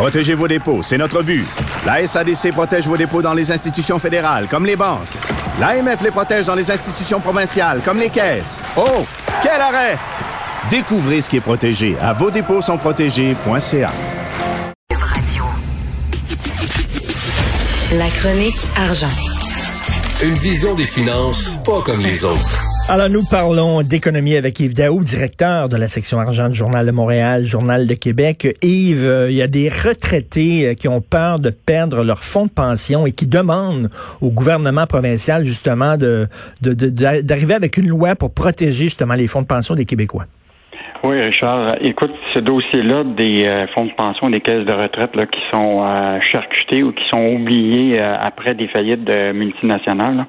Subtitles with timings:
[0.00, 1.44] Protégez vos dépôts, c'est notre but.
[1.84, 5.06] La SADC protège vos dépôts dans les institutions fédérales, comme les banques.
[5.60, 8.62] L'AMF les protège dans les institutions provinciales, comme les caisses.
[8.78, 9.04] Oh,
[9.42, 9.98] quel arrêt!
[10.70, 13.92] Découvrez ce qui est protégé à vos dépôts sont protégés.ca.
[17.92, 19.06] La chronique argent.
[20.22, 22.69] Une vision des finances pas comme les autres.
[22.88, 26.90] Alors, nous parlons d'économie avec Yves Daou, directeur de la section argent du Journal de
[26.90, 28.56] Montréal, Journal de Québec.
[28.62, 32.46] Yves, euh, il y a des retraités euh, qui ont peur de perdre leur fonds
[32.46, 33.90] de pension et qui demandent
[34.20, 35.96] au gouvernement provincial, justement,
[36.60, 40.26] d'arriver avec une loi pour protéger, justement, les fonds de pension des Québécois.
[41.02, 41.76] Oui, Richard.
[41.80, 45.82] Écoute, ce dossier-là des euh, fonds de pension, des caisses de retraite là, qui sont
[45.82, 50.26] euh, charcutés ou qui sont oubliés euh, après des faillites de multinationales.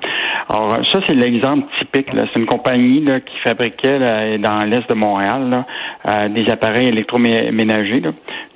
[0.48, 2.08] Alors, ça, c'est l'exemple typique.
[2.14, 5.66] C'est une compagnie là, qui fabriquait dans l'est de Montréal
[6.30, 8.04] des appareils électroménagers.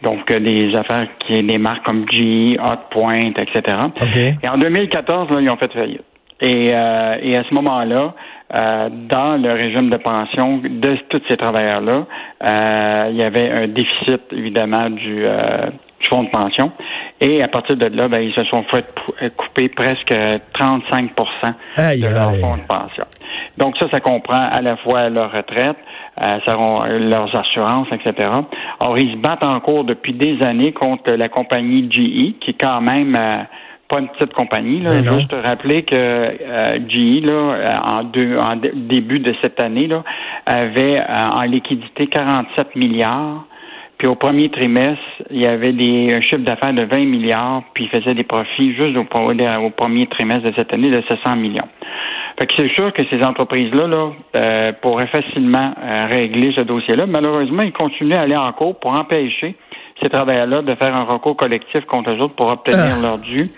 [0.02, 3.78] Donc, des affaires qui des marques comme GE, Hotpoint, etc.
[4.42, 6.02] Et en 2014, là, ils ont fait faillite.
[6.42, 8.14] Et, et à ce moment-là,
[8.56, 12.06] euh, dans le régime de pension de tous ces travailleurs-là,
[12.44, 15.38] euh, il y avait un déficit, évidemment, du, euh,
[16.00, 16.72] du, fonds de pension.
[17.20, 18.86] Et à partir de là, ben, ils se sont fait
[19.36, 21.10] couper presque 35%
[21.78, 23.04] de leur fonds de pension.
[23.58, 25.78] Donc ça, ça comprend à la fois leur retraite,
[26.22, 28.30] euh, leurs assurances, etc.
[28.80, 32.62] Or, ils se battent en cours depuis des années contre la compagnie GE, qui est
[32.62, 33.18] quand même
[33.88, 34.82] pas une petite compagnie.
[34.82, 35.02] Là.
[35.02, 39.88] Ben Juste rappeler que euh, GE, là, euh, en, deux, en début de cette année,
[39.88, 40.04] là,
[40.46, 43.46] avait euh, en liquidité 47 milliards.
[43.98, 47.86] Puis au premier trimestre, il y avait des un chiffre d'affaires de 20 milliards, puis
[47.86, 51.70] il faisait des profits juste au, au, premier trimestre de cette année de 700 millions.
[52.38, 55.74] Fait que c'est sûr que ces entreprises-là là, euh, pourraient facilement
[56.10, 57.06] régler ce dossier-là.
[57.06, 59.56] Malheureusement, ils continuent à aller en cours pour empêcher
[60.06, 63.02] ces travailleurs-là de faire un recours collectif contre eux autres pour obtenir ah.
[63.02, 63.50] leur dû.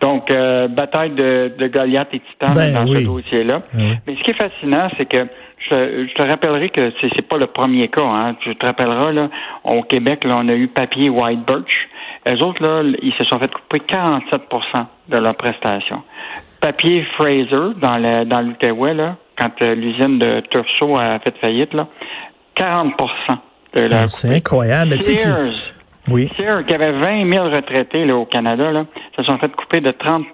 [0.00, 3.62] Donc, euh, bataille de, de Goliath et Titan ben dans ce dossier-là.
[3.74, 5.26] Mais ce qui est fascinant, c'est que
[5.68, 8.04] je, te rappellerai que c'est, c'est pas le premier cas.
[8.04, 8.36] Hein.
[8.40, 9.28] Tu te rappelleras, là,
[9.64, 11.88] au Québec, là, on a eu Papier White Birch.
[12.24, 14.42] Les autres, là, ils se sont fait couper 47
[15.08, 16.02] de leurs prestations.
[16.60, 21.74] Papier Fraser, dans, le, dans l'Outaouais, là, quand euh, l'usine de Turso a fait faillite,
[21.74, 21.88] là,
[22.54, 22.94] 40
[23.76, 25.00] ah, c'est incroyable.
[25.00, 25.74] Sears,
[26.08, 26.30] oui.
[26.36, 29.90] Sears, qui avait 20 000 retraités là, au Canada, là, se sont fait couper de
[29.90, 30.26] 30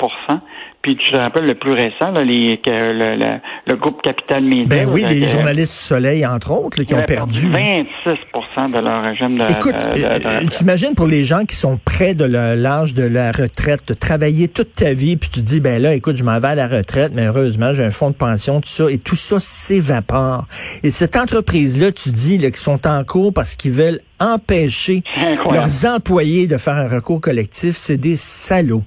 [0.86, 4.66] puis tu te rappelles le plus récent, là, les, le, le, le, groupe Capital Média.
[4.69, 7.48] Ben oui, les journalistes du Soleil, entre autres, qui ont perdu.
[7.48, 12.14] 26% de leur régime de Écoute, euh, tu imagines pour les gens qui sont près
[12.14, 15.82] de l'âge de la retraite, de travailler toute ta vie, puis tu te dis, ben
[15.82, 18.60] là, écoute, je m'en vais à la retraite, mais heureusement, j'ai un fonds de pension,
[18.60, 20.47] tout ça, et tout ça s'évapore.
[20.84, 25.03] Et cette entreprise-là, tu dis, là, qui sont en cours parce qu'ils veulent empêcher
[25.50, 28.84] leurs employés de faire un recours collectif, c'est des salauds.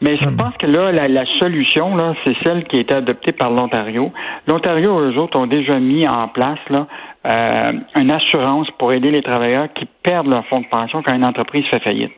[0.00, 0.36] Mais je hmm.
[0.36, 4.12] pense que là, la, solution, là, c'est celle qui a été adoptée par l'Ontario.
[4.46, 6.86] L'Ontario, eux autres, ont déjà mis en place là,
[7.28, 11.24] euh, une assurance pour aider les travailleurs qui perdent leur fonds de pension quand une
[11.24, 12.12] entreprise fait faillite.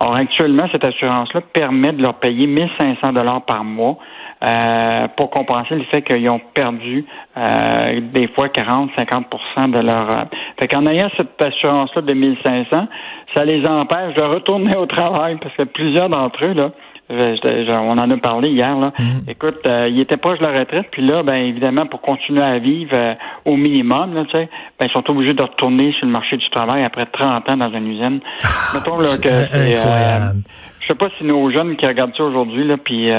[0.00, 3.98] Or, actuellement, cette assurance-là permet de leur payer 1500 dollars par mois
[4.46, 7.04] euh, pour compenser le fait qu'ils ont perdu
[7.36, 10.10] euh, des fois 40-50% de leur...
[10.10, 10.24] Euh,
[10.60, 12.86] fait qu'en ayant cette assurance-là de 1500,
[13.34, 16.70] ça les empêche de retourner au travail parce que plusieurs d'entre eux, là,
[17.10, 18.76] on en a parlé hier.
[18.76, 18.92] Là.
[18.98, 19.30] Mm.
[19.30, 22.58] Écoute, euh, il était proche de la retraite, puis là, ben évidemment, pour continuer à
[22.58, 23.14] vivre euh,
[23.44, 24.48] au minimum, là, ben,
[24.82, 27.88] ils sont obligés de retourner sur le marché du travail après 30 ans dans une
[27.88, 28.20] usine.
[28.42, 30.32] Ah, Mettons là, que euh,
[30.80, 33.10] je sais pas si nos jeunes qui regardent ça aujourd'hui, là, puis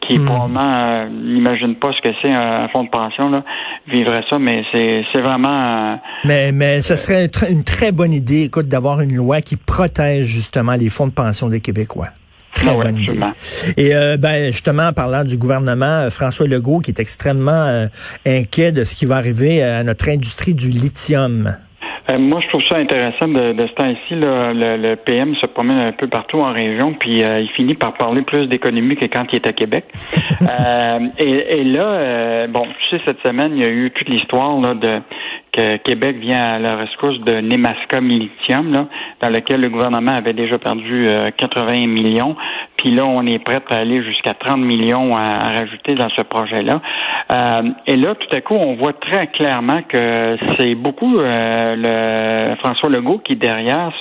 [0.00, 0.24] qui mm.
[0.24, 3.44] probablement n'imaginent pas ce que c'est un, fonds de pension, là,
[3.86, 5.98] vivraient ça, mais c'est, c'est vraiment.
[6.24, 10.74] mais mais ce serait une très bonne idée, écoute, d'avoir une loi qui protège justement
[10.74, 12.08] les fonds de pension des Québécois.
[12.58, 13.18] Très bonne idée.
[13.76, 17.86] Et euh, ben, justement, en parlant du gouvernement, euh, François Legault, qui est extrêmement euh,
[18.26, 21.56] inquiet de ce qui va arriver à notre industrie du lithium.
[22.18, 24.14] moi, je trouve ça intéressant de, de ce temps-ci.
[24.14, 28.22] Le, le, PM se promène un peu partout en région, puis il finit par parler
[28.22, 29.84] plus d'économie que quand il est à Québec.
[31.18, 34.90] et, et, là, bon, tu sais, cette semaine, il y a eu toute l'histoire de
[35.52, 38.86] que Québec vient à la rescousse de Nemaska Militium, là,
[39.20, 42.36] dans lequel le gouvernement avait déjà perdu 80 euh, millions.
[42.76, 46.80] Puis là, on est prêt à aller jusqu'à 30 millions à, rajouter dans ce projet-là.
[47.30, 52.56] Euh, et là, tout à coup, on voit très clairement que c'est beaucoup euh, le
[52.56, 53.92] François Legault qui derrière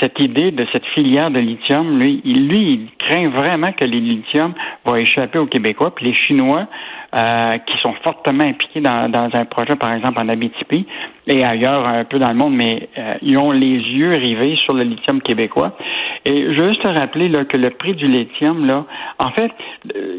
[0.00, 1.98] cette idée de cette filière de lithium.
[1.98, 4.54] Lui, il, lui, il craint vraiment que les lithium
[4.84, 5.94] vont échapper aux Québécois.
[5.94, 6.66] Puis les Chinois
[7.14, 10.86] euh, qui sont fortement impliqués dans, dans, un projet, par exemple en Abitibi
[11.26, 14.74] et ailleurs un peu dans le monde, mais euh, ils ont les yeux rivés sur
[14.74, 15.76] le lithium québécois.
[16.24, 18.84] Et je veux juste te rappeler là, que le prix du lithium, là,
[19.18, 19.52] en fait,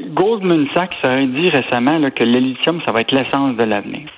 [0.10, 4.10] Goldman Sachs a dit récemment là, que le lithium, ça va être l'essence de l'avenir.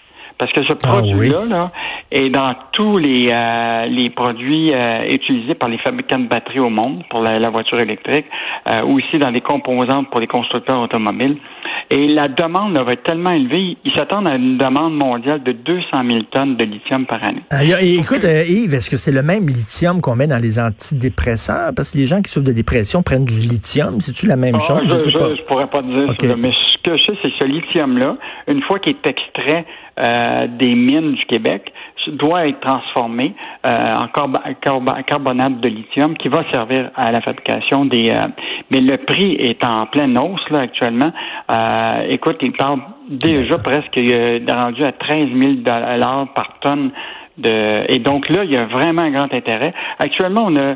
[0.44, 1.68] Parce que ce ah produit-là là,
[2.12, 6.69] est dans tous les, euh, les produits euh, utilisés par les fabricants de batteries au
[6.69, 8.25] monde pour la, voiture électrique,
[8.69, 11.38] euh, ou aussi dans les composantes pour les constructeurs automobiles.
[11.90, 15.86] Et la demande va être tellement élevée, ils s'attendent à une demande mondiale de 200
[16.10, 17.44] 000 tonnes de lithium par année.
[17.50, 21.72] Ah, écoute, Yves, est-ce que c'est le même lithium qu'on met dans les antidépresseurs?
[21.74, 24.01] Parce que les gens qui souffrent de dépression prennent du lithium.
[24.01, 25.07] C'est-tu la même ah, chose?
[25.10, 28.18] Je, ne pourrais pas dire ça, mais ce que je sais, c'est que ce lithium-là,
[28.48, 29.66] une fois qu'il est extrait
[30.00, 31.72] euh, des mines du Québec
[32.07, 33.36] doit être transformé
[33.66, 38.10] euh, en carbonate de lithium qui va servir à la fabrication des.
[38.10, 38.28] Euh,
[38.72, 41.12] mais le prix est en pleine hausse là actuellement.
[42.10, 44.00] écoute, il parle déjà presque
[44.50, 46.92] rendu à 13 000 dollars par tonne.
[47.38, 49.74] De, et donc là, il y a vraiment un grand intérêt.
[49.98, 50.75] Actuellement, on a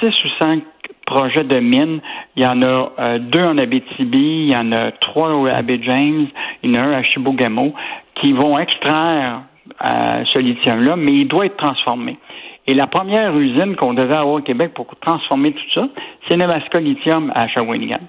[0.00, 0.62] six ou cinq
[1.04, 2.00] projets de mines.
[2.36, 6.26] Il y en a deux en Abitibi, il y en a trois à Bay James,
[6.62, 7.74] il y en a un à Chibougamau
[8.20, 9.42] qui vont extraire
[9.84, 12.18] euh, ce lithium-là, mais il doit être transformé.
[12.66, 15.88] Et la première usine qu'on devait avoir au Québec pour transformer tout ça,
[16.28, 18.00] c'est Nemaska Lithium à Shawinigan.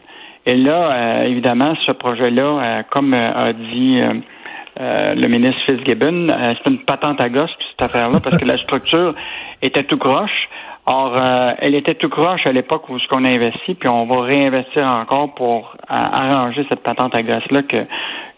[0.45, 4.01] Et là, euh, évidemment, ce projet-là, euh, comme a dit
[4.79, 9.15] le ministre Fitzgibbon, c'est une patente à gosse, cette affaire-là, parce que la structure
[9.63, 10.49] était tout croche.
[10.85, 11.19] Or,
[11.57, 14.85] elle était tout croche à l'époque où ce qu'on a investi, puis on va réinvestir
[14.85, 17.77] encore pour arranger cette patente à gosse-là que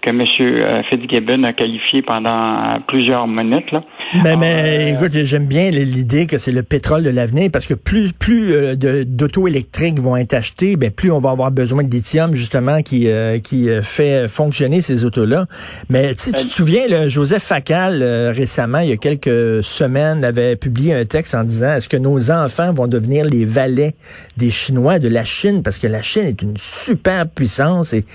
[0.01, 0.22] que M.
[0.40, 3.72] Euh, Fitzgibbon a qualifié pendant plusieurs minutes.
[3.72, 3.84] Là.
[4.24, 7.74] Mais, mais euh, écoute, j'aime bien l'idée que c'est le pétrole de l'avenir parce que
[7.74, 8.75] plus plus euh,
[9.06, 13.07] d'auto électriques vont être achetés, ben plus on va avoir besoin de lithium justement qui
[13.44, 15.46] qui fait fonctionner ces autos-là.
[15.90, 18.04] Mais tu te souviens, là, Joseph Facal
[18.36, 22.31] récemment, il y a quelques semaines, avait publié un texte en disant est-ce que nos
[22.31, 23.95] enfants vont devenir les valets
[24.38, 25.62] des Chinois de la Chine?
[25.63, 28.06] Parce que la Chine est une super puissance et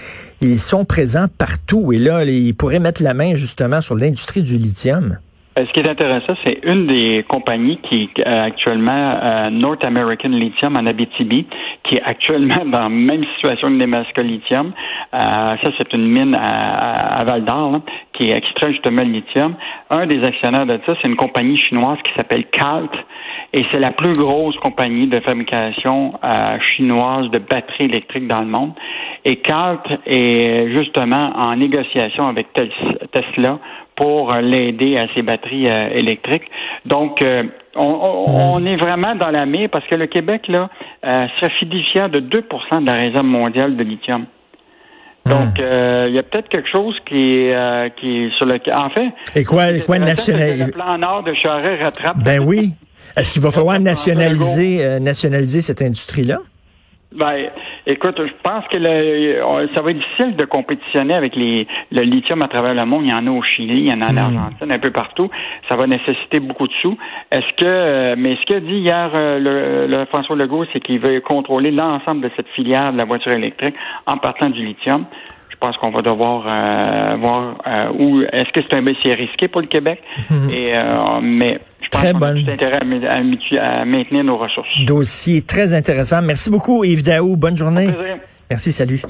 [0.45, 1.93] ils sont présents partout.
[1.93, 5.19] Et là, ils pourraient mettre la main justement sur l'industrie du lithium.
[5.57, 9.85] Euh, ce qui est intéressant, c'est une des compagnies qui est euh, actuellement euh, North
[9.85, 11.47] American Lithium en Abitibi,
[11.85, 14.73] qui est actuellement dans la même situation que Nemaska Lithium.
[15.13, 17.81] ça, c'est une mine à, Val d'Or
[18.15, 19.55] qui extrait justement le lithium.
[19.91, 22.91] Un des actionnaires de ça, c'est une compagnie chinoise qui s'appelle CALT,
[23.53, 26.15] et c'est la plus grosse compagnie de fabrication
[26.61, 28.73] chinoise de batteries électriques dans le monde.
[29.25, 33.59] Et CALT est justement en négociation avec Tesla
[33.97, 36.51] pour l'aider à ses batteries euh, électriques.
[36.85, 37.45] Donc, euh,
[37.77, 40.69] on, est vraiment dans la mer parce que le Québec, là,
[41.05, 44.27] euh, serait fiduciaire de 2% de la réserve mondiale de lithium.
[45.27, 48.61] Donc, il y a peut-être quelque chose qui est, qui est sur le...
[48.75, 49.09] En fait...
[49.35, 50.67] Et quoi, quoi nationaliser...
[50.67, 52.19] Le plan Nord de Charest rattrape...
[52.23, 52.73] Ben oui.
[53.17, 56.41] Est-ce qu'il va falloir nationaliser, nationaliser cette industrie-là?
[57.17, 57.49] Ben,
[57.87, 62.43] écoute, je pense que le, ça va être difficile de compétitionner avec les, le lithium
[62.43, 63.05] à travers le monde.
[63.05, 64.19] Il y en a au Chili, il y en a en hmm.
[64.19, 65.31] Argentine, un peu partout.
[65.69, 66.97] Ça va nécessiter beaucoup de sous.
[67.31, 71.71] Est-ce que, mais ce qu'a dit hier euh, le, François Legault, c'est qu'il veut contrôler
[71.71, 73.75] l'ensemble de cette filière de la voiture électrique
[74.07, 75.05] en partant du lithium.
[75.51, 79.49] Je pense qu'on va devoir euh, voir euh, où est-ce que c'est un métier risqué
[79.49, 80.03] pour le Québec?
[80.29, 80.51] Hmm.
[80.51, 80.73] Et
[81.23, 81.61] mais
[81.95, 82.39] très bonne.
[82.49, 84.69] intérêt à, maintenir nos ressources.
[84.85, 86.23] Dossier très intéressant.
[86.23, 87.37] Merci beaucoup, Yves Daou.
[87.37, 87.89] Bonne journée.
[88.51, 89.03] Merci, salut.